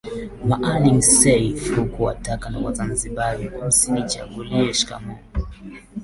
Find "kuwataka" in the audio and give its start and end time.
1.85-2.51